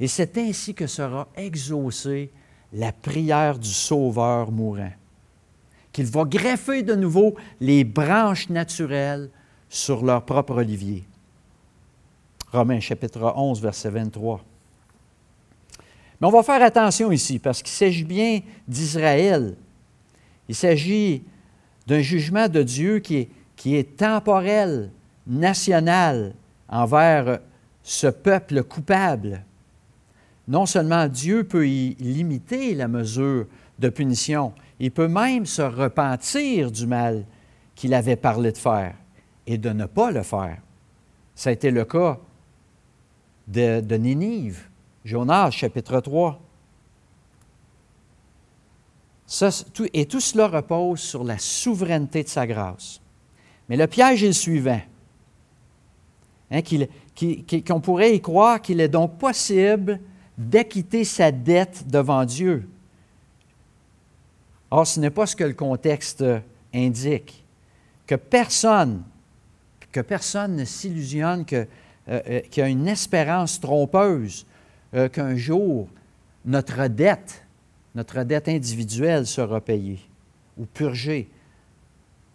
[0.00, 2.30] et c'est ainsi que sera exaucé
[2.74, 4.92] la prière du Sauveur mourant,
[5.92, 9.30] qu'il va greffer de nouveau les branches naturelles
[9.68, 11.04] sur leur propre olivier.
[12.52, 14.44] Romains chapitre 11, verset 23.
[16.20, 19.56] Mais on va faire attention ici, parce qu'il s'agit bien d'Israël.
[20.48, 21.22] Il s'agit
[21.86, 24.90] d'un jugement de Dieu qui est, qui est temporel,
[25.26, 26.34] national,
[26.68, 27.38] envers
[27.82, 29.44] ce peuple coupable
[30.46, 33.46] non seulement Dieu peut y limiter la mesure
[33.78, 37.24] de punition, il peut même se repentir du mal
[37.74, 38.94] qu'il avait parlé de faire
[39.46, 40.58] et de ne pas le faire.
[41.34, 42.18] Ça a été le cas
[43.48, 44.68] de, Ninive,
[45.04, 46.40] Jonas, chapitre 3.
[49.92, 53.00] et tout cela repose sur la souveraineté de sa grâce.
[53.68, 54.80] Mais le piège est le suivant.
[56.50, 56.60] Hein,
[57.66, 59.98] qu'on pourrait y croire qu'il est donc possible
[60.36, 62.68] d'acquitter sa dette devant Dieu.
[64.70, 66.24] Or, ce n'est pas ce que le contexte
[66.74, 67.44] indique.
[68.06, 69.04] Que personne,
[69.92, 71.64] que personne ne s'illusionne euh,
[72.08, 74.44] euh, qu'il y a une espérance trompeuse
[74.94, 75.88] euh, qu'un jour
[76.44, 77.44] notre dette,
[77.94, 80.00] notre dette individuelle sera payée
[80.58, 81.30] ou purgée.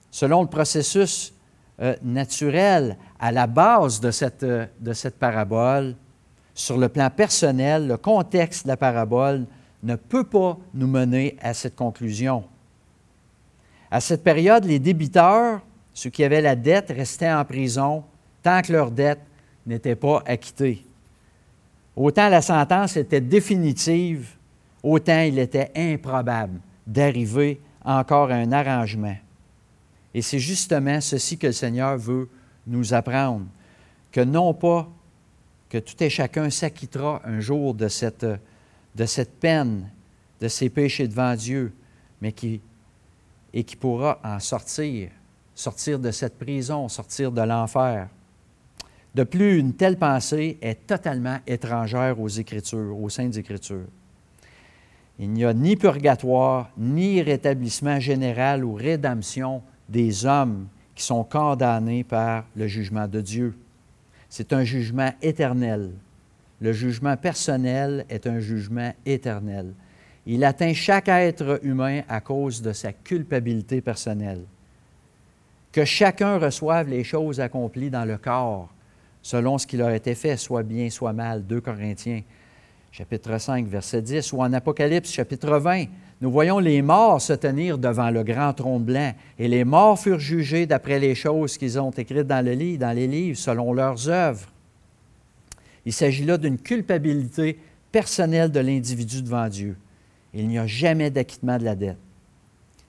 [0.09, 1.33] Selon le processus
[2.01, 5.95] naturel à la base de cette parabole,
[6.59, 9.45] sur le plan personnel, le contexte de la parabole
[9.81, 12.43] ne peut pas nous mener à cette conclusion.
[13.89, 15.61] À cette période, les débiteurs,
[15.93, 18.03] ceux qui avaient la dette, restaient en prison
[18.43, 19.21] tant que leur dette
[19.65, 20.85] n'était pas acquittée.
[21.95, 24.35] Autant la sentence était définitive,
[24.83, 29.15] autant il était improbable d'arriver encore à un arrangement.
[30.13, 32.27] Et c'est justement ceci que le Seigneur veut
[32.67, 33.45] nous apprendre,
[34.11, 34.89] que non pas
[35.69, 39.89] que tout et chacun s'acquittera un jour de cette, de cette peine,
[40.41, 41.73] de ses péchés devant Dieu,
[42.21, 42.59] mais qui,
[43.53, 45.09] et qui pourra en sortir,
[45.53, 48.07] sortir de cette prison, sortir de l'enfer.
[49.15, 53.87] De plus, une telle pensée est totalement étrangère aux Écritures, aux Saintes Écritures.
[55.17, 62.03] Il n'y a ni purgatoire, ni rétablissement général ou rédemption des hommes qui sont condamnés
[62.03, 63.55] par le jugement de Dieu.
[64.29, 65.91] C'est un jugement éternel.
[66.61, 69.73] Le jugement personnel est un jugement éternel.
[70.25, 74.43] Il atteint chaque être humain à cause de sa culpabilité personnelle.
[75.71, 78.69] Que chacun reçoive les choses accomplies dans le corps
[79.21, 81.45] selon ce qui leur a été fait, soit bien, soit mal.
[81.45, 82.21] 2 Corinthiens,
[82.91, 85.85] chapitre 5, verset 10, ou en Apocalypse, chapitre 20.
[86.21, 90.19] Nous voyons les morts se tenir devant le grand trône blanc, et les morts furent
[90.19, 94.09] jugés d'après les choses qu'ils ont écrites dans, le livre, dans les livres, selon leurs
[94.09, 94.49] œuvres.
[95.85, 97.57] Il s'agit là d'une culpabilité
[97.91, 99.77] personnelle de l'individu devant Dieu.
[100.33, 101.97] Il n'y a jamais d'acquittement de la dette,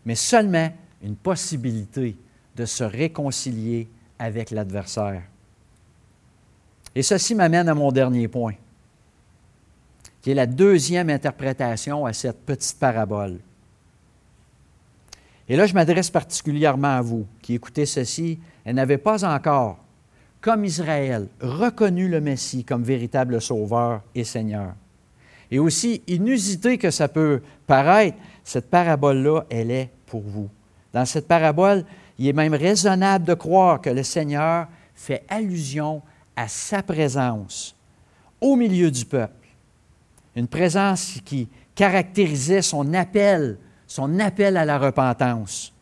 [0.04, 0.70] mais seulement
[1.02, 2.16] une possibilité
[2.56, 5.22] de se réconcilier avec l'adversaire.
[6.94, 8.54] Et ceci m'amène à mon dernier point,
[10.20, 13.38] qui est la deuxième interprétation à cette petite parabole.
[15.48, 19.78] Et là, je m'adresse particulièrement à vous qui écoutez ceci et n'avez pas encore,
[20.40, 24.74] comme Israël, reconnu le Messie comme véritable Sauveur et Seigneur.
[25.50, 30.48] Et aussi inusité que ça peut paraître, cette parabole-là, elle est pour vous.
[30.92, 31.84] Dans cette parabole,
[32.18, 36.02] il est même raisonnable de croire que le Seigneur fait allusion
[36.36, 37.74] à sa présence
[38.40, 39.39] au milieu du peuple.
[40.36, 45.72] Une présence qui caractérisait son appel, son appel à la repentance,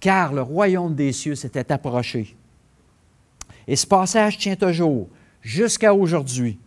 [0.00, 2.36] car le royaume des cieux s'était approché.
[3.66, 5.08] Et ce passage tient toujours,
[5.40, 6.58] jusqu'à aujourd'hui,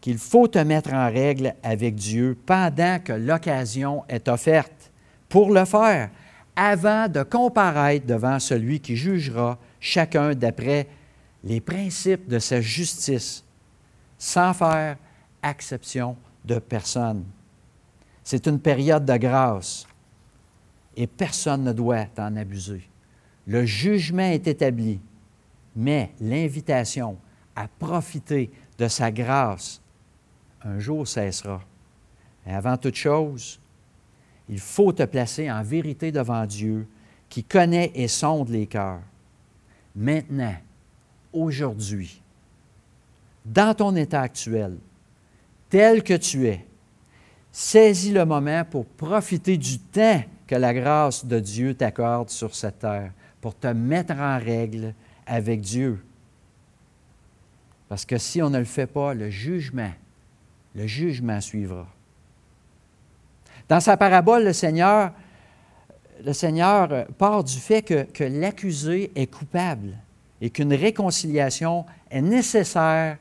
[0.00, 4.92] qu'il faut te mettre en règle avec Dieu pendant que l'occasion est offerte
[5.28, 6.10] pour le faire,
[6.54, 10.86] avant de comparaître devant celui qui jugera chacun d'après
[11.42, 13.44] les principes de sa justice,
[14.18, 14.96] sans faire
[15.42, 17.24] exception de personne.
[18.22, 19.86] C'est une période de grâce
[20.96, 22.88] et personne ne doit en abuser.
[23.46, 25.00] Le jugement est établi,
[25.76, 27.18] mais l'invitation
[27.54, 29.80] à profiter de sa grâce
[30.64, 31.60] un jour cessera.
[32.46, 33.60] Et avant toute chose,
[34.48, 36.86] il faut te placer en vérité devant Dieu
[37.28, 39.02] qui connaît et sonde les cœurs.
[39.94, 40.54] Maintenant,
[41.32, 42.20] aujourd'hui,
[43.44, 44.78] dans ton état actuel,
[45.74, 46.64] tel que tu es,
[47.50, 52.78] saisis le moment pour profiter du temps que la grâce de Dieu t'accorde sur cette
[52.78, 53.10] terre,
[53.40, 54.94] pour te mettre en règle
[55.26, 56.00] avec Dieu.
[57.88, 59.90] Parce que si on ne le fait pas, le jugement,
[60.76, 61.88] le jugement suivra.
[63.68, 65.10] Dans sa parabole, le Seigneur,
[66.24, 69.96] le Seigneur part du fait que, que l'accusé est coupable
[70.40, 73.18] et qu'une réconciliation est nécessaire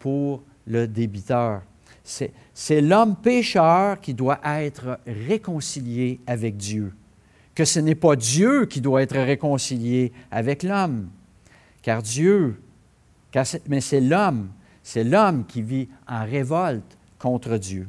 [0.00, 1.62] pour le débiteur.
[2.04, 6.92] C'est l'homme pécheur qui doit être réconcilié avec Dieu,
[7.54, 11.08] que ce n'est pas Dieu qui doit être réconcilié avec l'homme,
[11.80, 12.60] car Dieu,
[13.68, 14.50] mais c'est l'homme,
[14.82, 17.88] c'est l'homme qui vit en révolte contre Dieu.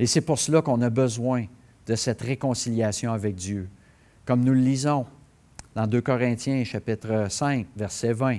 [0.00, 1.46] Et c'est pour cela qu'on a besoin
[1.86, 3.68] de cette réconciliation avec Dieu.
[4.24, 5.06] Comme nous le lisons
[5.74, 8.38] dans 2 Corinthiens chapitre 5, verset 20.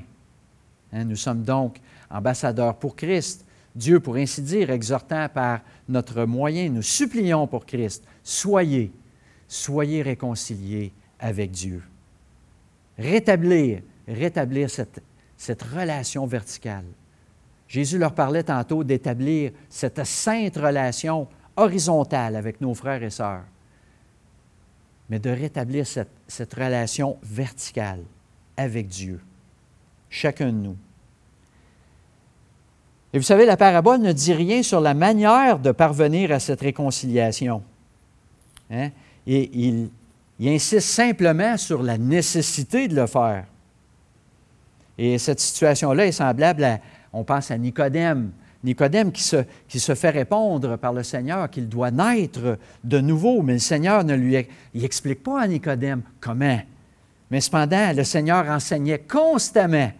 [0.93, 1.79] Hein, nous sommes donc
[2.09, 3.44] ambassadeurs pour Christ.
[3.75, 5.59] Dieu, pour ainsi dire, exhortant par
[5.89, 8.91] notre moyen, nous supplions pour Christ, soyez,
[9.47, 11.83] soyez réconciliés avec Dieu.
[12.97, 15.01] Rétablir, rétablir cette,
[15.63, 16.85] relation verticale.
[17.67, 23.43] Jésus leur parlait tantôt d'établir cette sainte relation horizontale avec nos frères et sœurs,
[25.09, 28.03] mais de rétablir cette relation verticale
[28.55, 29.19] avec Dieu,
[30.09, 30.77] chacun de nous.
[33.15, 36.59] Et vous savez, la parabole ne dit rien sur la manière de parvenir à cette
[36.59, 37.63] réconciliation.
[38.69, 38.89] Hein?
[39.25, 39.89] Il,
[40.41, 43.45] insiste simplement sur la nécessité de le faire.
[44.97, 46.79] Et cette situation-là est semblable à,
[47.13, 48.31] on pense à Nicodème.
[48.65, 53.59] Nicodème qui se, fait répondre par le Seigneur qu'il doit naître de nouveau, mais le
[53.59, 56.59] Seigneur ne lui explique pas à Nicodème comment.
[57.31, 59.93] Mais cependant, le Seigneur enseignait constamment,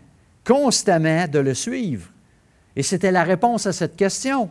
[0.43, 2.09] constamment de le suivre.
[2.76, 4.49] Et c'était la réponse à cette question.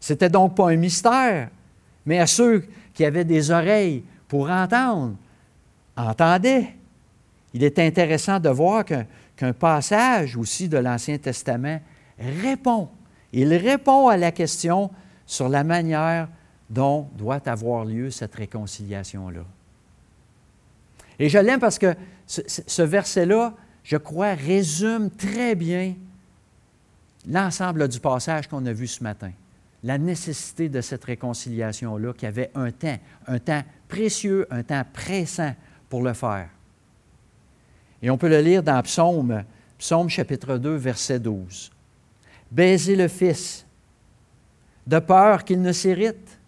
[0.00, 1.48] C'était donc pas un mystère,
[2.04, 5.14] mais à ceux qui avaient des oreilles pour entendre,
[5.96, 6.74] entendaient.
[7.54, 11.80] Il est intéressant de voir qu'un passage aussi de l'Ancien Testament
[12.18, 12.88] répond.
[13.32, 14.90] Il répond à la question
[15.24, 16.28] sur la manière
[16.68, 19.44] dont doit avoir lieu cette réconciliation-là.
[21.18, 21.94] Et je l'aime parce que
[22.26, 25.94] ce, ce verset-là, je crois, résume très bien
[27.26, 29.32] l'ensemble du passage qu'on a vu ce matin.
[29.82, 35.54] La nécessité de cette réconciliation-là, qui avait un temps, un temps précieux, un temps pressant
[35.88, 36.48] pour le faire.
[38.02, 39.44] Et on peut le lire dans Psaume,
[39.78, 41.70] Psaume chapitre 2, verset 12.
[42.50, 43.66] Baisez le Fils,
[44.86, 46.38] de peur qu'il ne s'irrite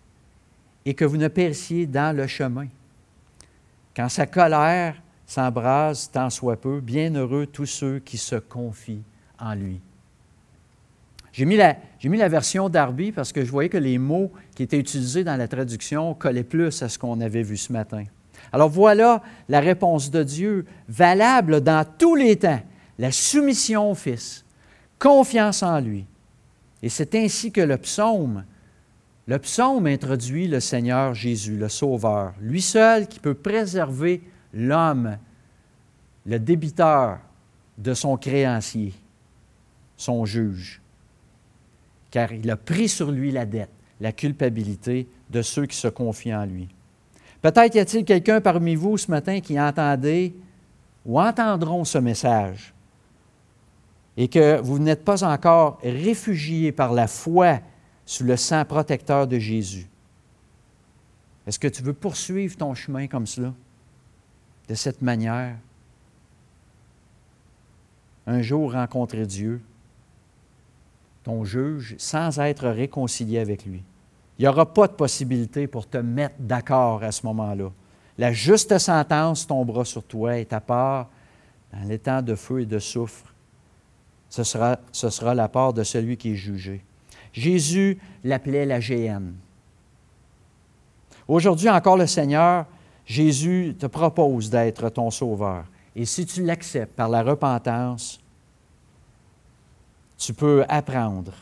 [0.84, 2.68] et que vous ne périssiez dans le chemin.
[3.94, 9.02] Quand sa colère s'embrase tant soit peu, bienheureux tous ceux qui se confient
[9.38, 9.80] en lui.
[11.32, 14.62] J'ai mis, la, mis la version Darby parce que je voyais que les mots qui
[14.62, 18.04] étaient utilisés dans la traduction collaient plus à ce qu'on avait vu ce matin.
[18.52, 22.60] Alors voilà la réponse de Dieu, valable dans tous les temps,
[22.98, 24.44] la soumission au Fils,
[24.98, 26.06] confiance en lui.
[26.82, 28.44] Et c'est ainsi que le psaume,
[29.26, 34.22] le psaume introduit le Seigneur Jésus, le Sauveur, lui seul qui peut préserver
[34.54, 35.18] l'homme,
[36.24, 37.18] le débiteur
[37.76, 38.94] de son créancier,
[39.96, 40.80] son juge
[42.10, 46.34] car il a pris sur lui la dette, la culpabilité de ceux qui se confient
[46.34, 46.68] en lui.
[47.42, 50.34] Peut-être y a-t-il quelqu'un parmi vous ce matin qui entendait
[51.04, 52.74] ou entendront ce message
[54.16, 57.60] et que vous n'êtes pas encore réfugié par la foi
[58.04, 59.86] sous le sang protecteur de Jésus.
[61.46, 63.54] Est-ce que tu veux poursuivre ton chemin comme cela,
[64.68, 65.56] de cette manière?
[68.26, 69.62] Un jour rencontrer Dieu,
[71.28, 73.82] ton juge sans être réconcilié avec lui.
[74.38, 77.70] Il n'y aura pas de possibilité pour te mettre d'accord à ce moment-là.
[78.16, 81.10] La juste sentence tombera sur toi et ta part
[81.70, 83.34] dans les de feu et de soufre.
[84.30, 86.82] Ce sera, ce sera la part de celui qui est jugé.
[87.34, 89.34] Jésus l'appelait la géhenne.
[91.28, 92.64] Aujourd'hui encore, le Seigneur,
[93.04, 95.66] Jésus te propose d'être ton sauveur.
[95.94, 98.18] Et si tu l'acceptes par la repentance,
[100.18, 101.32] tu peux apprendre,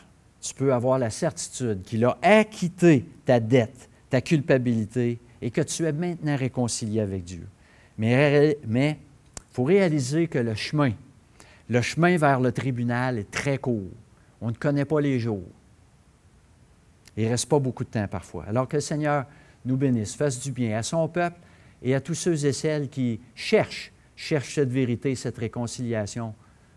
[0.40, 5.84] tu peux avoir la certitude qu'il a acquitté ta dette, ta culpabilité et que tu
[5.84, 7.46] es maintenant réconcilié avec Dieu.
[7.98, 8.96] Mais il
[9.52, 10.92] faut réaliser que le chemin,
[11.68, 13.90] le chemin vers le tribunal est très court.
[14.40, 15.48] On ne connaît pas les jours.
[17.16, 18.44] Il ne reste pas beaucoup de temps parfois.
[18.46, 19.24] Alors que le Seigneur
[19.64, 21.40] nous bénisse, fasse du bien à son peuple
[21.82, 26.34] et à tous ceux et celles qui cherchent, cherchent cette vérité, cette réconciliation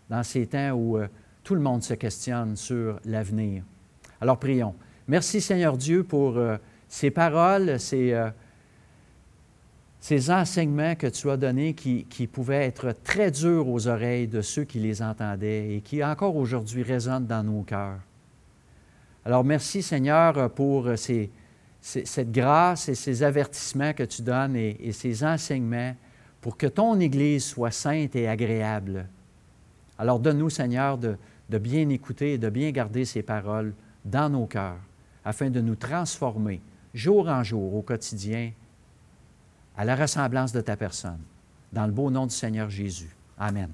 [0.08, 1.06] dans ces temps où euh,
[1.42, 3.62] tout le monde se questionne sur l'avenir.
[4.20, 4.74] Alors prions.
[5.08, 6.56] Merci Seigneur Dieu pour euh,
[6.88, 8.30] ces paroles, ces, euh,
[9.98, 14.64] ces, enseignements que tu as donnés qui, pouvaient être très durs aux oreilles de ceux
[14.64, 17.98] qui les entendaient et qui encore aujourd'hui résonnent dans nos cœurs.
[19.24, 25.94] Alors merci Seigneur pour cette grâce et ces avertissements que tu donnes et ces enseignements
[26.40, 29.06] pour que ton Église soit sainte et agréable.
[29.98, 31.16] Alors donne-nous Seigneur de,
[31.50, 33.74] de bien écouter et de bien garder ces paroles
[34.04, 34.80] dans nos cœurs,
[35.24, 36.60] afin de nous transformer
[36.94, 38.52] jour en jour, au quotidien,
[39.76, 41.20] à la ressemblance de ta personne.
[41.72, 43.14] Dans le beau nom du Seigneur Jésus.
[43.38, 43.70] Amen.